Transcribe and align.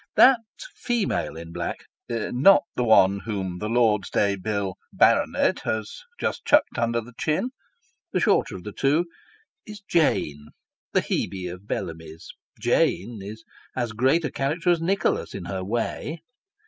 That 0.15 0.39
female 0.77 1.37
in 1.37 1.51
black 1.53 1.85
not 2.09 2.63
the 2.75 2.83
one 2.85 3.19
whom 3.19 3.59
the 3.59 3.69
Lord's 3.69 4.09
Day 4.09 4.35
Bill 4.35 4.73
Baronet 4.91 5.59
has 5.59 6.01
just 6.19 6.43
chucked 6.43 6.79
under 6.79 7.01
the 7.01 7.13
chin; 7.19 7.51
the 8.11 8.19
shorter 8.19 8.55
of 8.55 8.63
the 8.63 8.71
two 8.71 9.05
is 9.67 9.79
"Jane:" 9.81 10.47
the 10.91 11.01
Hebe 11.01 11.53
of 11.53 11.67
Bellamy's. 11.67 12.29
Jane 12.59 13.19
is 13.21 13.43
as 13.75 13.91
great 13.93 14.25
a 14.25 14.31
character 14.31 14.71
as 14.71 14.81
Nicholas, 14.81 15.35
in 15.35 15.45
her 15.45 15.63
way. 15.63 16.23